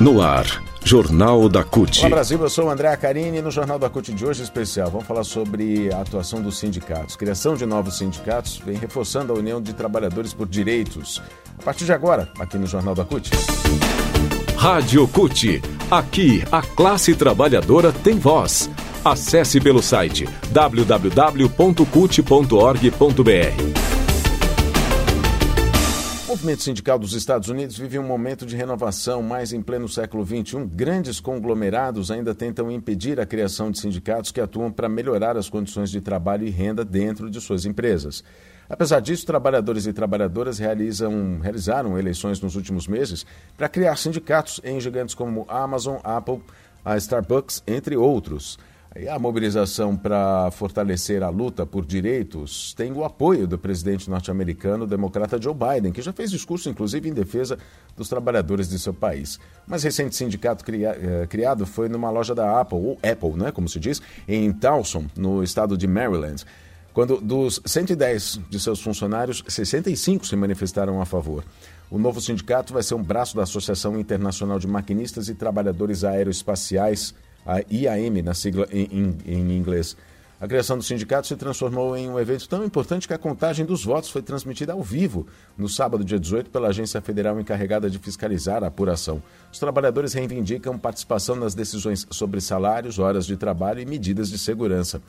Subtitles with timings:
[0.00, 1.98] No ar, Jornal da CUT.
[2.00, 4.88] Olá Brasil, eu sou o André Acarini e no Jornal da CUT de hoje especial
[4.92, 7.16] vamos falar sobre a atuação dos sindicatos.
[7.16, 11.20] Criação de novos sindicatos vem reforçando a União de Trabalhadores por Direitos.
[11.58, 13.28] A partir de agora, aqui no Jornal da CUT.
[14.56, 15.60] Rádio CUT.
[15.90, 18.70] Aqui, a classe trabalhadora tem voz.
[19.04, 21.48] Acesse pelo site www.cut.org.br.
[26.28, 30.26] O movimento sindical dos Estados Unidos vive um momento de renovação, mas em pleno século
[30.26, 35.48] XXI, grandes conglomerados ainda tentam impedir a criação de sindicatos que atuam para melhorar as
[35.48, 38.22] condições de trabalho e renda dentro de suas empresas.
[38.68, 43.24] Apesar disso, trabalhadores e trabalhadoras realizam, realizaram eleições nos últimos meses
[43.56, 46.42] para criar sindicatos em gigantes como Amazon, Apple,
[46.84, 48.58] a Starbucks, entre outros.
[49.00, 54.88] E a mobilização para fortalecer a luta por direitos tem o apoio do presidente norte-americano,
[54.88, 57.56] democrata Joe Biden, que já fez discurso, inclusive, em defesa
[57.96, 59.36] dos trabalhadores de seu país.
[59.68, 63.68] O mais recente sindicato eh, criado foi numa loja da Apple, ou Apple, né, como
[63.68, 66.44] se diz, em Towson, no estado de Maryland.
[66.92, 71.44] Quando dos 110 de seus funcionários, 65 se manifestaram a favor.
[71.88, 77.14] O novo sindicato vai ser um braço da Associação Internacional de Maquinistas e Trabalhadores Aeroespaciais
[77.48, 79.96] a IAM, na sigla em, em, em inglês.
[80.40, 83.84] A criação do sindicato se transformou em um evento tão importante que a contagem dos
[83.84, 88.62] votos foi transmitida ao vivo no sábado, dia 18, pela Agência Federal encarregada de fiscalizar
[88.62, 89.20] a apuração.
[89.52, 95.02] Os trabalhadores reivindicam participação nas decisões sobre salários, horas de trabalho e medidas de segurança.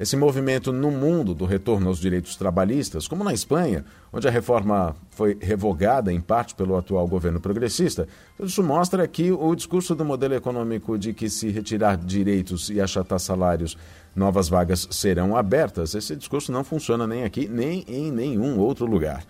[0.00, 4.96] Esse movimento no mundo do retorno aos direitos trabalhistas, como na Espanha, onde a reforma
[5.10, 8.08] foi revogada em parte pelo atual governo progressista,
[8.40, 13.20] isso mostra que o discurso do modelo econômico de que se retirar direitos e achatar
[13.20, 13.76] salários,
[14.14, 19.24] novas vagas serão abertas, esse discurso não funciona nem aqui nem em nenhum outro lugar.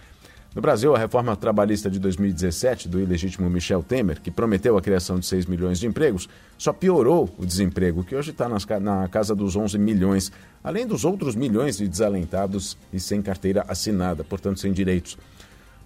[0.55, 5.19] No Brasil, a reforma trabalhista de 2017 do ilegítimo Michel Temer, que prometeu a criação
[5.19, 9.57] de 6 milhões de empregos, só piorou o desemprego, que hoje está na casa dos
[9.57, 10.30] 11 milhões,
[10.62, 15.17] além dos outros milhões de desalentados e sem carteira assinada, portanto sem direitos.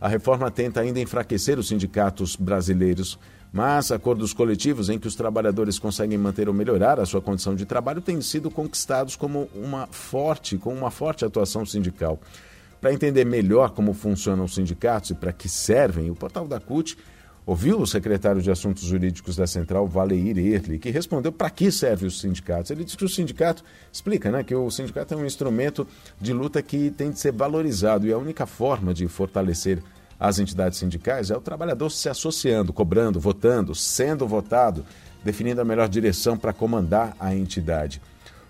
[0.01, 3.21] A reforma tenta ainda enfraquecer os sindicatos brasileiros,
[3.53, 7.65] mas acordos coletivos em que os trabalhadores conseguem manter ou melhorar a sua condição de
[7.65, 12.19] trabalho têm sido conquistados como uma forte, com uma forte atuação sindical.
[12.81, 16.97] Para entender melhor como funcionam os sindicatos e para que servem, o portal da CUT
[17.47, 22.09] ouviu o secretário de Assuntos Jurídicos da Central, Valeir Erli, que respondeu para que servem
[22.09, 22.73] os sindicatos.
[22.73, 25.87] Ele disse que o sindicato, explica né, que o sindicato é um instrumento
[26.21, 29.81] de luta que tem de ser valorizado e a única forma de fortalecer
[30.19, 34.85] as entidades sindicais é o trabalhador se associando, cobrando, votando, sendo votado,
[35.23, 38.01] definindo a melhor direção para comandar a entidade.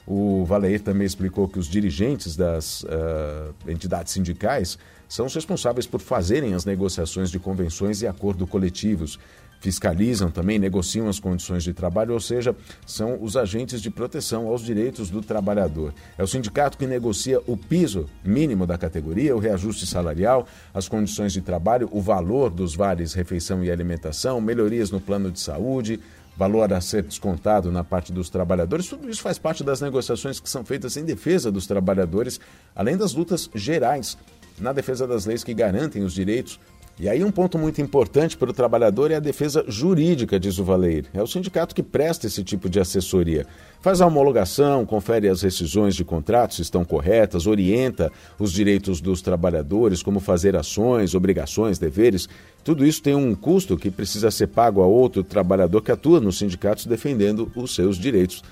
[0.07, 4.79] O Valeir também explicou que os dirigentes das uh, entidades sindicais
[5.09, 9.19] são os responsáveis por fazerem as negociações de convenções e acordos coletivos.
[9.61, 12.55] Fiscalizam também, negociam as condições de trabalho, ou seja,
[12.87, 15.95] são os agentes de proteção aos direitos do trabalhador.
[16.19, 21.33] É o sindicato que negocia o piso mínimo da categoria, o reajuste salarial, as condições
[21.33, 26.01] de trabalho, o valor dos vales refeição e alimentação, melhorias no plano de saúde,
[26.37, 30.51] valor a ser descontado na parte dos trabalhadores, tudo isso faz parte das negociações que
[30.51, 32.39] são feitas em defesa dos trabalhadores,
[32.75, 34.19] além das lutas gerais
[34.59, 36.59] na defesa das leis que garantem os direitos
[36.99, 40.65] e aí um ponto muito importante para o trabalhador é a defesa jurídica, diz o
[40.65, 41.05] Valeir.
[41.13, 43.47] É o sindicato que presta esse tipo de assessoria.
[43.83, 49.21] Faz a homologação, confere as rescisões de contratos se estão corretas, orienta os direitos dos
[49.21, 52.31] trabalhadores, como fazer ações, obrigações, deveres.
[52.65, 56.39] Tudo isso tem um custo que precisa ser pago a outro trabalhador que atua nos
[56.39, 58.43] sindicatos defendendo os seus direitos.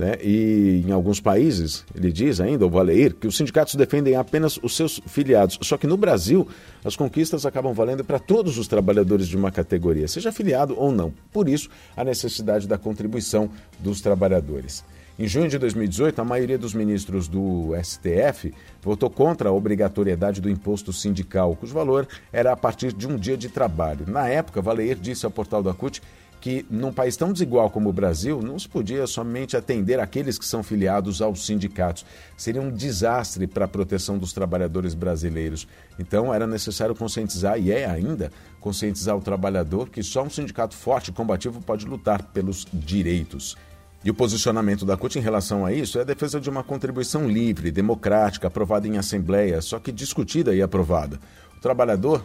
[0.00, 0.16] Né?
[0.22, 4.74] E em alguns países, ele diz ainda, o Valeir, que os sindicatos defendem apenas os
[4.74, 5.58] seus filiados.
[5.60, 6.48] Só que no Brasil,
[6.82, 11.12] as conquistas acabam valendo para todos os trabalhadores de uma categoria, seja afiliado ou não.
[11.30, 14.82] Por isso, a necessidade da contribuição dos trabalhadores.
[15.18, 20.48] Em junho de 2018, a maioria dos ministros do STF votou contra a obrigatoriedade do
[20.48, 24.06] imposto sindical, cujo valor era a partir de um dia de trabalho.
[24.08, 26.00] Na época, Valeir disse ao portal da CUT
[26.40, 30.46] que num país tão desigual como o Brasil, não se podia somente atender aqueles que
[30.46, 32.06] são filiados aos sindicatos.
[32.36, 35.68] Seria um desastre para a proteção dos trabalhadores brasileiros.
[35.98, 41.08] Então era necessário conscientizar, e é ainda, conscientizar o trabalhador que só um sindicato forte
[41.08, 43.56] e combativo pode lutar pelos direitos.
[44.02, 47.28] E o posicionamento da CUT em relação a isso é a defesa de uma contribuição
[47.28, 51.20] livre, democrática, aprovada em assembleia, só que discutida e aprovada.
[51.60, 52.24] O trabalhador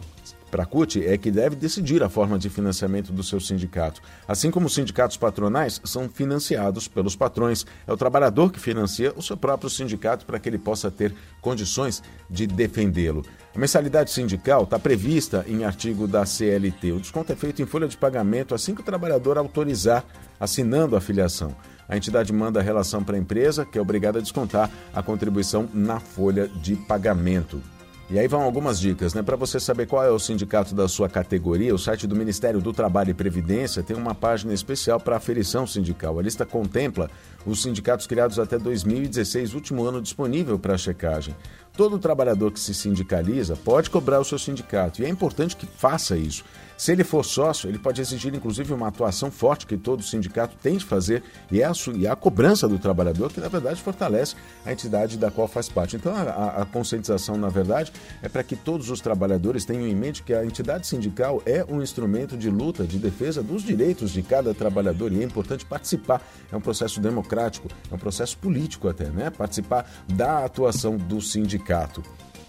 [0.50, 4.00] para a CUT é que deve decidir a forma de financiamento do seu sindicato.
[4.26, 9.20] Assim como os sindicatos patronais são financiados pelos patrões, é o trabalhador que financia o
[9.20, 13.26] seu próprio sindicato para que ele possa ter condições de defendê-lo.
[13.54, 16.92] A mensalidade sindical está prevista em artigo da CLT.
[16.92, 20.02] O desconto é feito em folha de pagamento assim que o trabalhador autorizar,
[20.40, 21.54] assinando a filiação.
[21.86, 25.68] A entidade manda a relação para a empresa, que é obrigada a descontar a contribuição
[25.74, 27.60] na folha de pagamento.
[28.08, 29.22] E aí vão algumas dicas, né?
[29.22, 32.72] Para você saber qual é o sindicato da sua categoria, o site do Ministério do
[32.72, 36.16] Trabalho e Previdência tem uma página especial para aferição sindical.
[36.16, 37.10] A lista contempla
[37.44, 41.34] os sindicatos criados até 2016, último ano disponível para checagem.
[41.76, 46.16] Todo trabalhador que se sindicaliza pode cobrar o seu sindicato e é importante que faça
[46.16, 46.42] isso.
[46.76, 50.76] Se ele for sócio, ele pode exigir inclusive uma atuação forte que todo sindicato tem
[50.76, 54.36] de fazer e é a, e é a cobrança do trabalhador que, na verdade, fortalece
[54.64, 55.96] a entidade da qual faz parte.
[55.96, 57.92] Então, a, a conscientização, na verdade,
[58.22, 61.82] é para que todos os trabalhadores tenham em mente que a entidade sindical é um
[61.82, 66.22] instrumento de luta, de defesa dos direitos de cada trabalhador e é importante participar.
[66.50, 69.30] É um processo democrático, é um processo político até, né?
[69.30, 72.02] Participar da atuação do sindicato.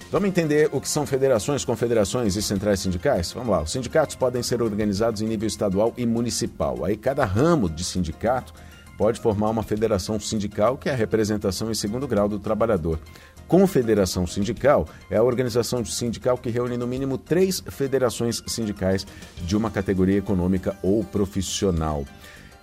[0.10, 3.34] Vamos entender o que são federações, confederações e centrais sindicais?
[3.34, 3.62] Vamos lá.
[3.62, 6.86] Os sindicatos podem ser organizados em nível estadual e municipal.
[6.86, 8.54] Aí cada ramo de sindicato
[8.98, 13.00] pode formar uma federação sindical, que é a representação em segundo grau do trabalhador.
[13.48, 19.08] Confederação sindical é a organização sindical que reúne no mínimo três federações sindicais
[19.42, 22.06] de uma categoria econômica ou profissional.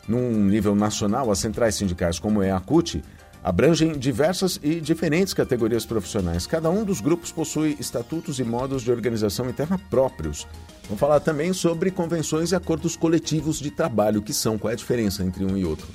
[0.06, 3.02] Num nível nacional, as centrais sindicais, como é a CUT,
[3.42, 6.46] abrangem diversas e diferentes categorias profissionais.
[6.46, 10.46] Cada um dos grupos possui estatutos e modos de organização interna próprios.
[10.84, 14.76] Vamos falar também sobre convenções e acordos coletivos de trabalho, que são, qual é a
[14.76, 15.86] diferença entre um e outro.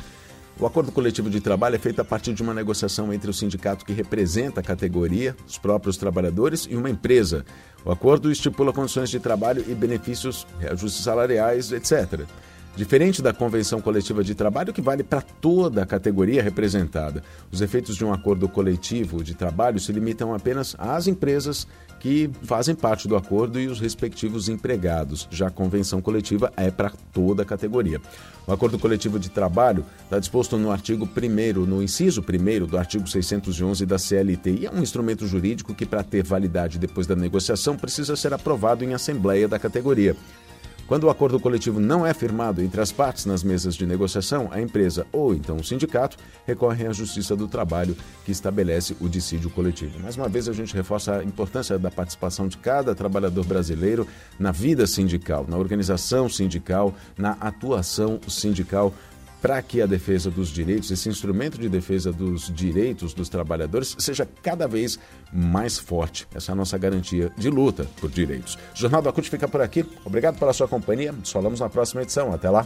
[0.60, 3.86] O acordo coletivo de trabalho é feito a partir de uma negociação entre o sindicato
[3.86, 7.46] que representa a categoria, os próprios trabalhadores e uma empresa.
[7.86, 12.28] O acordo estipula condições de trabalho e benefícios, reajustes salariais, etc
[12.80, 17.22] diferente da convenção coletiva de trabalho que vale para toda a categoria representada.
[17.52, 21.68] Os efeitos de um acordo coletivo de trabalho se limitam apenas às empresas
[22.00, 25.28] que fazem parte do acordo e os respectivos empregados.
[25.30, 28.00] Já a convenção coletiva é para toda a categoria.
[28.48, 33.06] O acordo coletivo de trabalho está disposto no artigo 1 no inciso 1 do artigo
[33.06, 37.76] 611 da CLT e é um instrumento jurídico que, para ter validade depois da negociação,
[37.76, 40.16] precisa ser aprovado em assembleia da categoria.
[40.90, 44.60] Quando o acordo coletivo não é firmado entre as partes nas mesas de negociação, a
[44.60, 47.96] empresa ou então o sindicato recorrem à Justiça do Trabalho,
[48.26, 50.00] que estabelece o dissídio coletivo.
[50.00, 54.08] Mais uma vez, a gente reforça a importância da participação de cada trabalhador brasileiro
[54.40, 58.92] na vida sindical, na organização sindical, na atuação sindical
[59.42, 64.28] para que a defesa dos direitos, esse instrumento de defesa dos direitos dos trabalhadores, seja
[64.42, 65.00] cada vez
[65.32, 66.28] mais forte.
[66.34, 68.56] Essa é a nossa garantia de luta por direitos.
[68.76, 69.86] O Jornal da CUT fica por aqui.
[70.06, 71.12] Obrigado pela sua companhia.
[71.12, 72.34] Nos falamos na próxima edição.
[72.34, 72.66] Até lá.